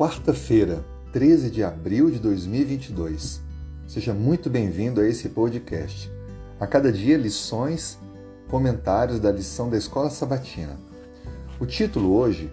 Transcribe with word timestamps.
quarta-feira, 0.00 0.82
13 1.12 1.50
de 1.50 1.62
abril 1.62 2.10
de 2.10 2.18
2022. 2.18 3.38
Seja 3.86 4.14
muito 4.14 4.48
bem-vindo 4.48 4.98
a 4.98 5.06
esse 5.06 5.28
podcast. 5.28 6.10
A 6.58 6.66
cada 6.66 6.90
dia, 6.90 7.18
lições, 7.18 7.98
comentários 8.48 9.20
da 9.20 9.30
lição 9.30 9.68
da 9.68 9.76
Escola 9.76 10.08
Sabatina. 10.08 10.80
O 11.60 11.66
título 11.66 12.14
hoje: 12.14 12.50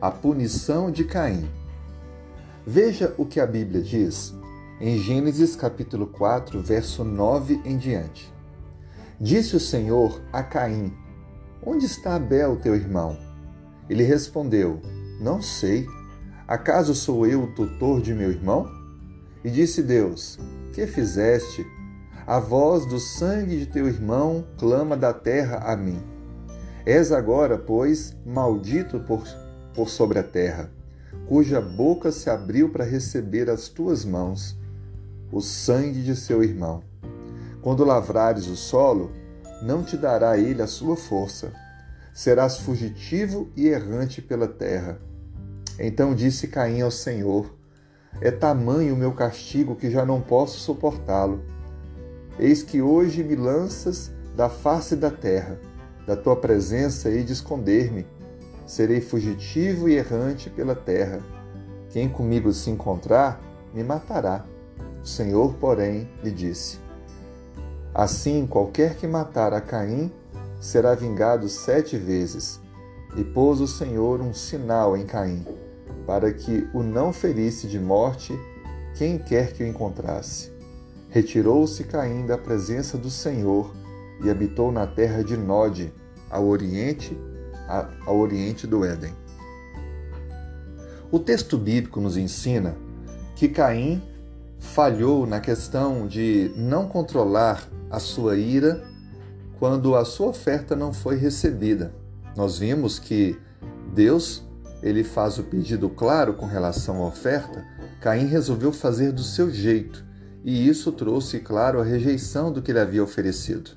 A 0.00 0.08
Punição 0.08 0.88
de 0.88 1.02
Caim. 1.02 1.50
Veja 2.64 3.12
o 3.18 3.26
que 3.26 3.40
a 3.40 3.46
Bíblia 3.46 3.82
diz 3.82 4.32
em 4.80 4.96
Gênesis 4.96 5.56
capítulo 5.56 6.06
4, 6.06 6.62
verso 6.62 7.02
9 7.02 7.60
em 7.64 7.76
diante. 7.76 8.32
Disse 9.20 9.56
o 9.56 9.60
Senhor 9.60 10.20
a 10.32 10.44
Caim: 10.44 10.96
Onde 11.60 11.86
está 11.86 12.14
Abel, 12.14 12.54
teu 12.54 12.76
irmão? 12.76 13.18
Ele 13.90 14.04
respondeu: 14.04 14.80
Não 15.20 15.42
sei. 15.42 15.88
Acaso 16.46 16.94
sou 16.94 17.26
eu 17.26 17.44
o 17.44 17.54
tutor 17.54 18.02
de 18.02 18.12
meu 18.12 18.30
irmão? 18.30 18.70
E 19.42 19.48
disse 19.48 19.82
Deus: 19.82 20.38
Que 20.74 20.86
fizeste? 20.86 21.66
A 22.26 22.38
voz 22.38 22.84
do 22.84 22.98
sangue 22.98 23.58
de 23.60 23.66
teu 23.66 23.88
irmão 23.88 24.44
clama 24.58 24.94
da 24.94 25.14
terra 25.14 25.58
a 25.64 25.74
mim. 25.74 26.02
És 26.84 27.12
agora, 27.12 27.56
pois, 27.56 28.14
maldito 28.26 29.00
por, 29.00 29.24
por 29.74 29.88
sobre 29.88 30.18
a 30.18 30.22
terra, 30.22 30.70
cuja 31.26 31.62
boca 31.62 32.12
se 32.12 32.28
abriu 32.28 32.68
para 32.68 32.84
receber 32.84 33.48
as 33.48 33.68
tuas 33.68 34.04
mãos 34.04 34.54
o 35.32 35.40
sangue 35.40 36.02
de 36.02 36.14
seu 36.14 36.44
irmão. 36.44 36.82
Quando 37.62 37.86
lavrares 37.86 38.46
o 38.48 38.56
solo, 38.56 39.10
não 39.62 39.82
te 39.82 39.96
dará 39.96 40.36
ele 40.36 40.60
a 40.60 40.66
sua 40.66 40.94
força. 40.94 41.54
Serás 42.12 42.58
fugitivo 42.58 43.50
e 43.56 43.66
errante 43.66 44.20
pela 44.20 44.46
terra 44.46 45.00
então 45.78 46.14
disse 46.14 46.48
Caim 46.48 46.80
ao 46.82 46.90
Senhor: 46.90 47.52
É 48.20 48.30
tamanho 48.30 48.94
o 48.94 48.96
meu 48.96 49.12
castigo 49.12 49.74
que 49.74 49.90
já 49.90 50.04
não 50.04 50.20
posso 50.20 50.58
suportá-lo. 50.60 51.42
Eis 52.38 52.62
que 52.62 52.80
hoje 52.80 53.22
me 53.22 53.36
lanças 53.36 54.10
da 54.36 54.48
face 54.48 54.96
da 54.96 55.10
terra, 55.10 55.58
da 56.06 56.16
tua 56.16 56.36
presença 56.36 57.08
hei 57.08 57.22
de 57.22 57.32
esconder-me. 57.32 58.06
Serei 58.66 59.00
fugitivo 59.00 59.88
e 59.88 59.94
errante 59.94 60.48
pela 60.48 60.74
terra. 60.74 61.20
Quem 61.90 62.08
comigo 62.08 62.52
se 62.52 62.70
encontrar, 62.70 63.40
me 63.72 63.84
matará. 63.84 64.44
O 65.02 65.06
Senhor, 65.06 65.54
porém, 65.54 66.08
lhe 66.22 66.30
disse: 66.30 66.78
Assim, 67.92 68.46
qualquer 68.46 68.96
que 68.96 69.06
matar 69.06 69.52
a 69.52 69.60
Caim 69.60 70.10
será 70.60 70.94
vingado 70.94 71.48
sete 71.48 71.96
vezes. 71.96 72.60
E 73.16 73.22
pôs 73.22 73.60
o 73.60 73.68
Senhor 73.68 74.20
um 74.20 74.34
sinal 74.34 74.96
em 74.96 75.06
Caim 75.06 75.44
para 76.06 76.32
que 76.32 76.68
o 76.72 76.82
não 76.82 77.12
ferisse 77.12 77.66
de 77.66 77.78
morte 77.78 78.38
quem 78.96 79.18
quer 79.18 79.52
que 79.52 79.62
o 79.62 79.66
encontrasse. 79.66 80.52
Retirou-se 81.10 81.84
Caim 81.84 82.26
da 82.26 82.36
presença 82.36 82.98
do 82.98 83.10
Senhor 83.10 83.74
e 84.22 84.30
habitou 84.30 84.70
na 84.70 84.86
terra 84.86 85.22
de 85.22 85.36
Nod, 85.36 85.92
ao 86.30 86.46
oriente, 86.46 87.16
ao 88.06 88.18
oriente 88.18 88.66
do 88.66 88.84
Éden. 88.84 89.12
O 91.10 91.18
texto 91.18 91.56
bíblico 91.56 92.00
nos 92.00 92.16
ensina 92.16 92.76
que 93.36 93.48
Caim 93.48 94.02
falhou 94.58 95.26
na 95.26 95.40
questão 95.40 96.06
de 96.06 96.50
não 96.56 96.88
controlar 96.88 97.68
a 97.90 98.00
sua 98.00 98.36
ira 98.36 98.82
quando 99.58 99.94
a 99.94 100.04
sua 100.04 100.28
oferta 100.28 100.74
não 100.74 100.92
foi 100.92 101.16
recebida. 101.16 101.94
Nós 102.36 102.58
vimos 102.58 102.98
que 102.98 103.38
Deus 103.94 104.44
ele 104.84 105.02
faz 105.02 105.38
o 105.38 105.42
pedido 105.42 105.88
claro 105.88 106.34
com 106.34 106.44
relação 106.44 107.02
à 107.02 107.06
oferta, 107.06 107.64
Caim 108.02 108.26
resolveu 108.26 108.70
fazer 108.70 109.12
do 109.12 109.22
seu 109.22 109.50
jeito, 109.50 110.04
e 110.44 110.68
isso 110.68 110.92
trouxe, 110.92 111.40
claro, 111.40 111.80
a 111.80 111.84
rejeição 111.84 112.52
do 112.52 112.60
que 112.60 112.70
ele 112.70 112.78
havia 112.78 113.02
oferecido. 113.02 113.70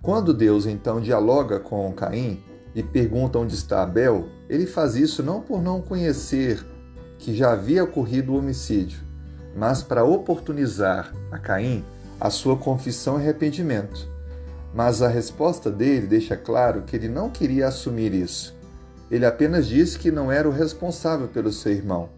Quando 0.00 0.32
Deus 0.32 0.66
então 0.66 1.00
dialoga 1.00 1.58
com 1.58 1.92
Caim 1.92 2.40
e 2.76 2.80
pergunta 2.80 3.40
onde 3.40 3.56
está 3.56 3.82
Abel, 3.82 4.28
ele 4.48 4.66
faz 4.66 4.94
isso 4.94 5.20
não 5.20 5.40
por 5.40 5.60
não 5.60 5.82
conhecer 5.82 6.64
que 7.18 7.34
já 7.34 7.50
havia 7.52 7.82
ocorrido 7.82 8.32
o 8.32 8.38
homicídio, 8.38 9.00
mas 9.56 9.82
para 9.82 10.04
oportunizar 10.04 11.12
a 11.32 11.38
Caim 11.38 11.84
a 12.20 12.30
sua 12.30 12.56
confissão 12.56 13.18
e 13.18 13.22
arrependimento. 13.22 14.08
Mas 14.72 15.02
a 15.02 15.08
resposta 15.08 15.72
dele 15.72 16.06
deixa 16.06 16.36
claro 16.36 16.82
que 16.82 16.94
ele 16.94 17.08
não 17.08 17.30
queria 17.30 17.66
assumir 17.66 18.14
isso. 18.14 18.54
Ele 19.14 19.24
apenas 19.24 19.68
disse 19.68 19.96
que 19.96 20.10
não 20.10 20.32
era 20.32 20.48
o 20.48 20.50
responsável 20.50 21.28
pelo 21.28 21.52
seu 21.52 21.70
irmão. 21.70 22.08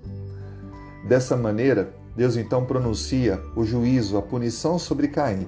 Dessa 1.07 1.37
maneira, 1.37 1.93
Deus 2.17 2.39
então 2.39 2.65
pronuncia 2.65 3.39
o 3.55 3.67
juízo, 3.67 4.17
a 4.17 4.23
punição 4.23 4.79
sobre 4.79 5.09
Caim, 5.09 5.47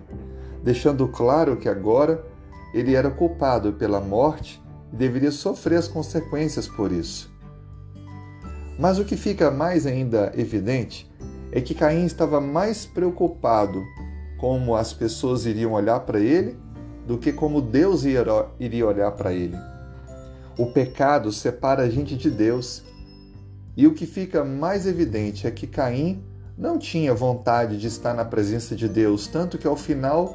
deixando 0.62 1.08
claro 1.08 1.56
que 1.56 1.66
agora 1.66 2.22
ele 2.74 2.94
era 2.94 3.10
culpado 3.10 3.72
pela 3.72 3.98
morte 3.98 4.62
e 4.92 4.96
deveria 4.96 5.30
sofrer 5.30 5.78
as 5.78 5.88
consequências 5.88 6.68
por 6.68 6.92
isso. 6.92 7.32
Mas 8.78 8.98
o 8.98 9.04
que 9.06 9.16
fica 9.16 9.50
mais 9.50 9.86
ainda 9.86 10.30
evidente 10.36 11.10
é 11.50 11.62
que 11.62 11.74
Caim 11.74 12.04
estava 12.04 12.42
mais 12.42 12.84
preocupado 12.84 13.82
como 14.36 14.76
as 14.76 14.92
pessoas 14.92 15.46
iriam 15.46 15.72
olhar 15.72 16.00
para 16.00 16.20
ele 16.20 16.58
do 17.06 17.16
que 17.16 17.32
como 17.32 17.62
Deus 17.62 18.04
iria 18.04 18.86
olhar 18.86 19.12
para 19.12 19.32
ele. 19.32 19.56
O 20.58 20.66
pecado 20.66 21.30
separa 21.30 21.84
a 21.84 21.88
gente 21.88 22.16
de 22.16 22.28
Deus. 22.28 22.82
E 23.76 23.86
o 23.86 23.94
que 23.94 24.06
fica 24.06 24.44
mais 24.44 24.88
evidente 24.88 25.46
é 25.46 25.52
que 25.52 25.68
Caim 25.68 26.20
não 26.58 26.80
tinha 26.80 27.14
vontade 27.14 27.78
de 27.78 27.86
estar 27.86 28.12
na 28.12 28.24
presença 28.24 28.74
de 28.74 28.88
Deus, 28.88 29.28
tanto 29.28 29.56
que 29.56 29.68
ao 29.68 29.76
final 29.76 30.34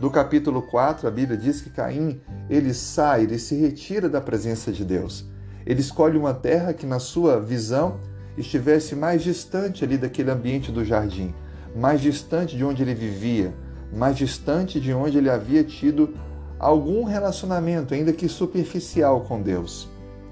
do 0.00 0.10
capítulo 0.10 0.62
4, 0.62 1.06
a 1.06 1.10
Bíblia 1.12 1.38
diz 1.38 1.60
que 1.60 1.70
Caim, 1.70 2.20
ele 2.50 2.74
sai, 2.74 3.22
ele 3.22 3.38
se 3.38 3.54
retira 3.54 4.08
da 4.08 4.20
presença 4.20 4.72
de 4.72 4.84
Deus. 4.84 5.24
Ele 5.64 5.80
escolhe 5.80 6.18
uma 6.18 6.34
terra 6.34 6.74
que 6.74 6.84
na 6.84 6.98
sua 6.98 7.40
visão 7.40 8.00
estivesse 8.36 8.96
mais 8.96 9.22
distante 9.22 9.84
ali 9.84 9.96
daquele 9.96 10.32
ambiente 10.32 10.72
do 10.72 10.84
jardim, 10.84 11.32
mais 11.74 12.00
distante 12.00 12.56
de 12.56 12.64
onde 12.64 12.82
ele 12.82 12.94
vivia, 12.94 13.54
mais 13.94 14.16
distante 14.16 14.80
de 14.80 14.92
onde 14.92 15.16
ele 15.16 15.30
havia 15.30 15.62
tido 15.62 16.14
algum 16.58 17.04
relacionamento, 17.04 17.94
ainda 17.94 18.12
que 18.12 18.28
superficial, 18.28 19.22
com 19.22 19.40
Deus. 19.40 19.88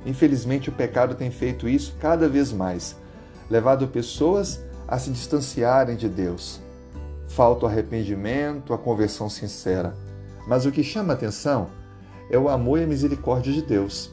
Infelizmente, 0.07 0.69
o 0.69 0.73
pecado 0.73 1.15
tem 1.15 1.31
feito 1.31 1.69
isso 1.69 1.97
cada 1.99 2.29
vez 2.29 2.53
mais, 2.53 2.97
levado 3.51 3.89
pessoas 3.89 4.63
a 4.87 4.99
se 4.99 5.11
distanciarem 5.11 5.97
de 5.97 6.09
Deus. 6.09 6.61
Falta 7.29 7.65
o 7.65 7.69
arrependimento, 7.69 8.73
a 8.73 8.79
conversão 8.79 9.29
sincera. 9.29 9.95
Mas 10.47 10.67
o 10.67 10.71
que 10.71 10.83
chama 10.83 11.15
atenção 11.15 11.69
é 12.31 12.39
o 12.39 12.49
amor 12.49 12.79
e 12.79 12.85
a 12.85 12.87
misericórdia 12.87 13.53
de 13.53 13.63
Deus. 13.63 14.13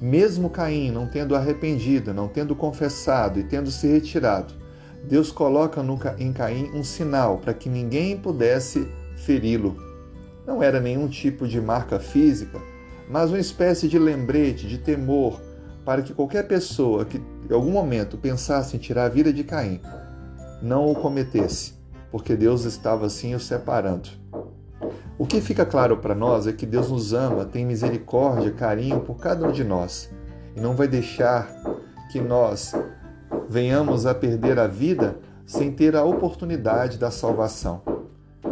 Mesmo 0.00 0.48
Caim 0.48 0.90
não 0.90 1.06
tendo 1.06 1.36
arrependido, 1.36 2.14
não 2.14 2.26
tendo 2.26 2.56
confessado 2.56 3.38
e 3.38 3.44
tendo 3.44 3.70
se 3.70 3.86
retirado, 3.86 4.54
Deus 5.04 5.30
coloca 5.30 5.84
em 6.18 6.32
Caim 6.32 6.70
um 6.74 6.82
sinal 6.82 7.38
para 7.38 7.52
que 7.52 7.68
ninguém 7.68 8.16
pudesse 8.16 8.88
feri-lo, 9.16 9.76
não 10.46 10.62
era 10.62 10.80
nenhum 10.80 11.08
tipo 11.08 11.46
de 11.46 11.60
marca 11.60 11.98
física, 11.98 12.58
mas 13.08 13.30
uma 13.30 13.38
espécie 13.38 13.88
de 13.88 13.98
lembrete, 13.98 14.66
de 14.66 14.78
temor, 14.78 15.40
para 15.84 16.02
que 16.02 16.14
qualquer 16.14 16.46
pessoa 16.46 17.04
que 17.04 17.18
em 17.18 17.52
algum 17.52 17.72
momento 17.72 18.16
pensasse 18.16 18.76
em 18.76 18.78
tirar 18.78 19.04
a 19.06 19.08
vida 19.08 19.32
de 19.32 19.42
Caim 19.42 19.80
não 20.62 20.90
o 20.90 20.94
cometesse, 20.94 21.74
porque 22.10 22.36
Deus 22.36 22.64
estava 22.64 23.06
assim 23.06 23.34
o 23.34 23.40
separando. 23.40 24.08
O 25.18 25.26
que 25.26 25.40
fica 25.40 25.66
claro 25.66 25.98
para 25.98 26.14
nós 26.14 26.46
é 26.46 26.52
que 26.52 26.64
Deus 26.64 26.90
nos 26.90 27.12
ama, 27.12 27.44
tem 27.44 27.66
misericórdia, 27.66 28.52
carinho 28.52 29.00
por 29.00 29.18
cada 29.18 29.46
um 29.46 29.52
de 29.52 29.64
nós 29.64 30.10
e 30.56 30.60
não 30.60 30.74
vai 30.74 30.88
deixar 30.88 31.48
que 32.10 32.20
nós 32.20 32.74
venhamos 33.48 34.06
a 34.06 34.14
perder 34.14 34.58
a 34.58 34.66
vida 34.66 35.18
sem 35.46 35.72
ter 35.72 35.96
a 35.96 36.04
oportunidade 36.04 36.98
da 36.98 37.10
salvação. 37.10 37.82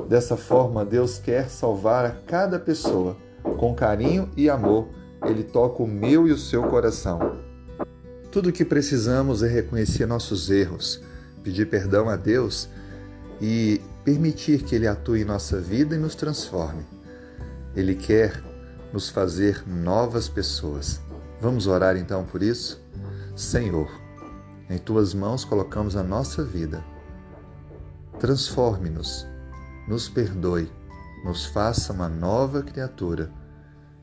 Dessa 0.08 0.38
forma, 0.38 0.86
Deus 0.86 1.18
quer 1.18 1.50
salvar 1.50 2.06
a 2.06 2.10
cada 2.10 2.58
pessoa. 2.58 3.14
Com 3.58 3.74
carinho 3.74 4.30
e 4.34 4.48
amor, 4.48 4.88
Ele 5.22 5.44
toca 5.44 5.82
o 5.82 5.86
meu 5.86 6.26
e 6.26 6.32
o 6.32 6.38
seu 6.38 6.62
coração. 6.62 7.38
Tudo 8.32 8.48
o 8.48 8.52
que 8.52 8.64
precisamos 8.64 9.42
é 9.42 9.48
reconhecer 9.48 10.06
nossos 10.06 10.48
erros, 10.48 11.02
pedir 11.42 11.68
perdão 11.68 12.08
a 12.08 12.16
Deus 12.16 12.70
e 13.38 13.82
permitir 14.02 14.62
que 14.62 14.74
Ele 14.74 14.86
atue 14.86 15.20
em 15.20 15.24
nossa 15.26 15.60
vida 15.60 15.94
e 15.94 15.98
nos 15.98 16.14
transforme. 16.14 16.84
Ele 17.76 17.94
quer 17.94 18.42
nos 18.94 19.10
fazer 19.10 19.62
novas 19.68 20.26
pessoas. 20.26 21.02
Vamos 21.38 21.66
orar 21.66 21.98
então 21.98 22.24
por 22.24 22.42
isso? 22.42 22.82
Senhor, 23.36 23.90
em 24.70 24.78
tuas 24.78 25.12
mãos 25.12 25.44
colocamos 25.44 25.96
a 25.96 26.02
nossa 26.02 26.42
vida. 26.42 26.82
Transforme-nos 28.18 29.26
nos 29.88 30.08
perdoe, 30.08 30.70
nos 31.24 31.46
faça 31.46 31.92
uma 31.92 32.08
nova 32.08 32.62
criatura. 32.62 33.32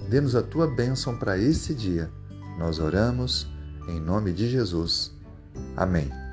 Dê-nos 0.10 0.36
a 0.36 0.42
tua 0.42 0.68
bênção 0.68 1.18
para 1.18 1.38
esse 1.38 1.74
dia. 1.74 2.12
Nós 2.58 2.80
oramos 2.80 3.48
em 3.88 4.00
nome 4.00 4.34
de 4.34 4.50
Jesus. 4.50 5.16
Amém. 5.78 6.25